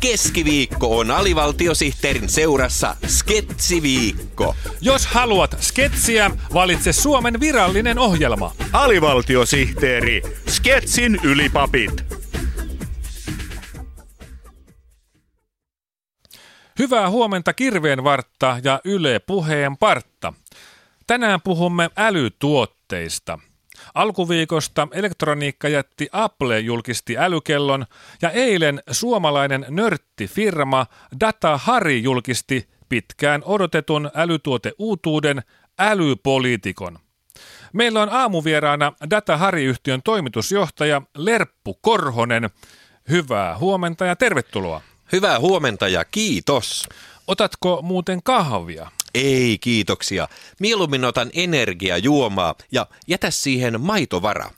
Keskiviikko 0.00 0.98
on 0.98 1.10
alivaltiosihteerin 1.10 2.28
seurassa 2.28 2.96
Sketsiviikko. 3.06 4.54
Jos 4.80 5.06
haluat 5.06 5.56
sketsiä, 5.60 6.30
valitse 6.54 6.92
Suomen 6.92 7.40
virallinen 7.40 7.98
ohjelma. 7.98 8.52
Alivaltiosihteeri, 8.72 10.22
Sketsin 10.48 11.20
ylipapit. 11.24 12.04
Hyvää 16.78 17.10
huomenta 17.10 17.52
Kirveen 17.52 18.04
vartta 18.04 18.60
ja 18.64 18.80
Yle 18.84 19.18
Puheen 19.18 19.76
partta. 19.76 20.32
Tänään 21.06 21.40
puhumme 21.44 21.90
älytuotteista. 21.96 23.38
Alkuviikosta 23.94 24.88
elektroniikkajätti 24.92 26.08
Apple 26.12 26.60
julkisti 26.60 27.18
älykellon 27.18 27.86
ja 28.22 28.30
eilen 28.30 28.82
suomalainen 28.90 29.66
nörttifirma 29.68 30.86
Data 31.20 31.58
Hari 31.58 32.02
julkisti 32.02 32.68
pitkään 32.88 33.42
odotetun 33.44 34.10
älytuoteuutuuden 34.14 35.42
älypoliitikon. 35.78 36.98
Meillä 37.72 38.02
on 38.02 38.08
aamuvieraana 38.12 38.92
Data 39.10 39.36
Hari-yhtiön 39.36 40.02
toimitusjohtaja 40.02 41.02
Lerppu 41.16 41.74
Korhonen. 41.74 42.50
Hyvää 43.08 43.58
huomenta 43.58 44.04
ja 44.04 44.16
tervetuloa. 44.16 44.80
Hyvää 45.12 45.38
huomenta 45.38 45.88
ja 45.88 46.04
kiitos. 46.04 46.88
Otatko 47.26 47.82
muuten 47.82 48.22
kahvia? 48.22 48.90
Ei 49.18 49.58
kiitoksia. 49.58 50.28
Mieluummin 50.60 51.04
otan 51.04 51.30
energiajuomaa 51.34 52.54
ja 52.72 52.86
jätä 53.06 53.30
siihen 53.30 53.80
maitovara. 53.80 54.50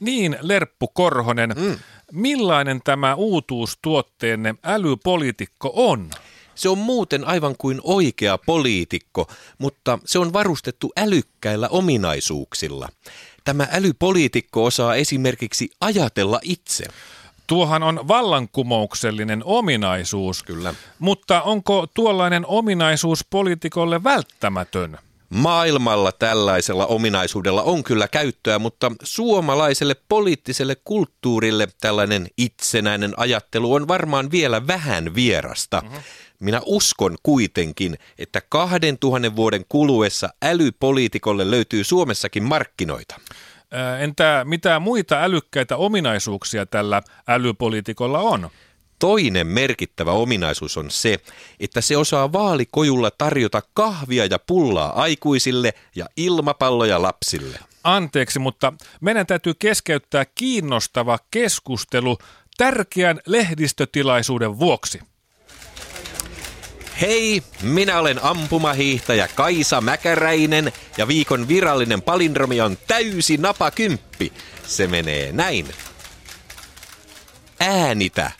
Niin, 0.00 0.38
Lerppu 0.40 0.88
Korhonen, 0.88 1.54
mm. 1.56 1.78
millainen 2.12 2.80
tämä 2.84 3.14
uutuustuotteenne 3.14 4.54
älypoliitikko 4.64 5.72
on? 5.74 6.10
Se 6.54 6.68
on 6.68 6.78
muuten 6.78 7.24
aivan 7.24 7.54
kuin 7.58 7.80
oikea 7.82 8.38
poliitikko, 8.38 9.30
mutta 9.58 9.98
se 10.04 10.18
on 10.18 10.32
varustettu 10.32 10.92
älykkäillä 10.96 11.68
ominaisuuksilla. 11.68 12.88
Tämä 13.44 13.68
älypoliitikko 13.72 14.64
osaa 14.64 14.94
esimerkiksi 14.94 15.70
ajatella 15.80 16.40
itse. 16.42 16.84
Tuohan 17.48 17.82
on 17.82 18.08
vallankumouksellinen 18.08 19.42
ominaisuus. 19.44 20.42
Kyllä. 20.42 20.74
Mutta 20.98 21.42
onko 21.42 21.86
tuollainen 21.94 22.46
ominaisuus 22.46 23.24
poliitikolle 23.30 24.04
välttämätön? 24.04 24.98
Maailmalla 25.30 26.12
tällaisella 26.12 26.86
ominaisuudella 26.86 27.62
on 27.62 27.84
kyllä 27.84 28.08
käyttöä, 28.08 28.58
mutta 28.58 28.92
suomalaiselle 29.02 29.96
poliittiselle 30.08 30.76
kulttuurille 30.84 31.68
tällainen 31.80 32.28
itsenäinen 32.36 33.14
ajattelu 33.16 33.72
on 33.72 33.88
varmaan 33.88 34.30
vielä 34.30 34.66
vähän 34.66 35.14
vierasta. 35.14 35.80
Mm-hmm. 35.80 35.98
Minä 36.40 36.60
uskon 36.66 37.16
kuitenkin, 37.22 37.98
että 38.18 38.40
2000 38.48 39.36
vuoden 39.36 39.64
kuluessa 39.68 40.28
älypoliitikolle 40.42 41.50
löytyy 41.50 41.84
Suomessakin 41.84 42.42
markkinoita. 42.42 43.20
Entä 44.00 44.44
mitä 44.48 44.80
muita 44.80 45.22
älykkäitä 45.22 45.76
ominaisuuksia 45.76 46.66
tällä 46.66 47.02
älypoliitikolla 47.28 48.18
on? 48.18 48.50
Toinen 48.98 49.46
merkittävä 49.46 50.12
ominaisuus 50.12 50.76
on 50.76 50.90
se, 50.90 51.18
että 51.60 51.80
se 51.80 51.96
osaa 51.96 52.32
vaalikojulla 52.32 53.10
tarjota 53.10 53.62
kahvia 53.74 54.26
ja 54.26 54.38
pullaa 54.38 55.02
aikuisille 55.02 55.74
ja 55.96 56.06
ilmapalloja 56.16 57.02
lapsille. 57.02 57.58
Anteeksi, 57.84 58.38
mutta 58.38 58.72
meidän 59.00 59.26
täytyy 59.26 59.54
keskeyttää 59.58 60.24
kiinnostava 60.34 61.18
keskustelu 61.30 62.18
tärkeän 62.56 63.20
lehdistötilaisuuden 63.26 64.58
vuoksi. 64.58 65.00
Hei, 67.00 67.42
minä 67.62 67.98
olen 67.98 68.24
ampumahiihtäjä 68.24 69.28
Kaisa 69.28 69.80
Mäkäräinen 69.80 70.72
ja 70.96 71.08
viikon 71.08 71.48
virallinen 71.48 72.02
palindromi 72.02 72.60
on 72.60 72.78
täysi 72.86 73.36
napakymppi. 73.36 74.32
Se 74.66 74.86
menee 74.86 75.32
näin. 75.32 75.68
Äänitä. 77.60 78.30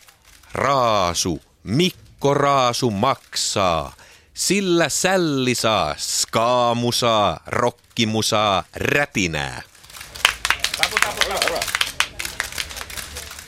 Raasu. 0.53 1.41
Mikko 1.63 2.33
Raasu 2.33 2.91
maksaa. 2.91 3.95
Sillä 4.33 4.89
sälli 4.89 5.55
saa, 5.55 5.95
skaamusaa, 5.97 7.39
rokkimusaa, 7.47 8.63
rätinää. 8.75 9.61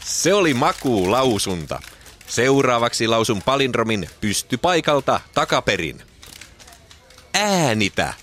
Se 0.03 0.33
oli 0.33 0.53
makuu 0.53 1.11
lausunta. 1.11 1.81
Seuraavaksi 2.31 3.07
lausun 3.07 3.41
palindromin 3.41 4.09
pystypaikalta 4.21 5.19
takaperin. 5.33 6.01
Äänitä. 7.33 8.13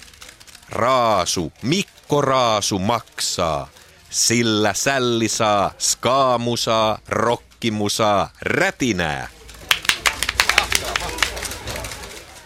Raasu, 0.68 1.52
Mikko 1.62 2.20
Raasu 2.20 2.78
maksaa. 2.78 3.68
Sillä 4.10 4.74
sälli 4.74 5.28
saa, 5.28 5.70
skaamusaa, 5.78 6.98
rokkimusaa, 7.08 8.30
rätinää. 8.42 9.28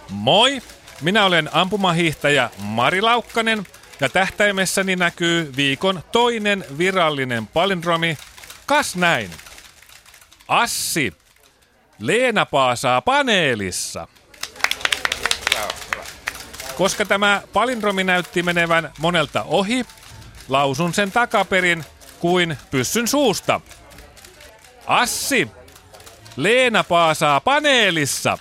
Moi, 0.09 0.62
minä 1.01 1.25
olen 1.25 1.51
ampumahiihtäjä 1.53 2.51
Mari 2.59 3.01
Laukkanen 3.01 3.67
ja 4.01 4.09
tähtäimessäni 4.09 4.97
näkyy 4.97 5.53
viikon 5.56 6.03
toinen 6.12 6.65
virallinen 6.78 7.47
palindromi. 7.47 8.19
Kas 8.67 8.97
näin. 8.97 9.31
Assi, 10.49 11.22
Leena 12.03 12.47
paasaa 12.47 13.03
paneelissa. 13.03 14.09
Koska 16.77 17.05
tämä 17.05 17.43
palindromi 17.53 18.05
näytti 18.05 18.43
menevän 18.43 18.93
monelta 18.99 19.43
ohi, 19.43 19.85
lausun 20.49 20.95
sen 20.95 21.13
takaperin 21.13 21.85
kuin 22.21 22.59
pyssyn 22.71 23.09
suusta. 23.09 23.61
Assi, 24.87 25.49
Leena 26.37 26.85
paasaa 26.85 27.41
paneelissa. 27.41 28.39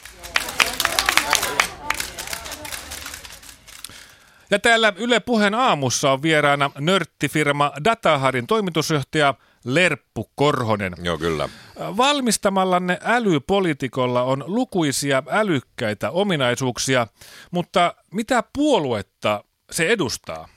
Ja 4.52 4.60
täällä 4.60 4.94
Yle 4.96 5.20
Puheen 5.20 5.54
aamussa 5.54 6.12
on 6.12 6.22
vieraana 6.22 6.72
nörttifirma 6.80 7.72
Dataharin 7.84 8.48
toimitusjohtaja 8.48 9.34
Lerppu 9.66 10.30
Korhonen. 10.36 10.94
Joo, 11.02 11.18
kyllä. 11.18 11.50
Valmistamallanne 11.98 12.98
älypolitikolla 13.04 14.24
on 14.24 14.44
lukuisia 14.48 15.24
älykkäitä 15.30 16.12
ominaisuuksia, 16.12 17.08
mutta 17.52 17.94
mitä 18.14 18.44
puoluetta 18.54 19.44
se 19.72 19.88
edustaa? 19.88 20.48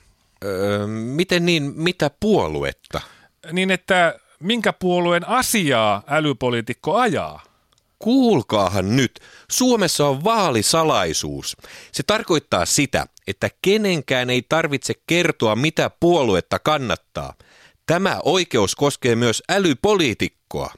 Öö, 0.44 0.86
miten 0.86 1.46
niin, 1.46 1.72
mitä 1.76 2.10
puoluetta? 2.20 3.00
Niin, 3.52 3.70
että 3.70 4.18
minkä 4.40 4.72
puolueen 4.72 5.28
asiaa 5.28 6.02
älypoliitikko 6.06 6.96
ajaa? 6.96 7.42
Kuulkaahan 7.98 8.96
nyt, 8.96 9.20
Suomessa 9.50 10.08
on 10.08 10.24
vaalisalaisuus. 10.24 11.56
Se 11.92 12.02
tarkoittaa 12.02 12.66
sitä, 12.66 13.06
että 13.26 13.50
kenenkään 13.62 14.30
ei 14.30 14.42
tarvitse 14.42 14.94
kertoa, 15.06 15.56
mitä 15.56 15.90
puoluetta 16.00 16.58
kannattaa. 16.58 17.34
Tämä 17.86 18.20
oikeus 18.24 18.74
koskee 18.76 19.16
myös 19.16 19.42
älypoliitikkoa. 19.48 20.72